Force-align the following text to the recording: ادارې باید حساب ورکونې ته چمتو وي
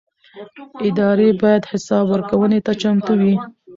ادارې 0.87 1.27
باید 1.41 1.63
حساب 1.71 2.05
ورکونې 2.09 2.59
ته 2.65 2.71
چمتو 2.81 3.13
وي 3.21 3.35